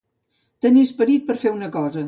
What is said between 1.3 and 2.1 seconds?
per a fer una cosa.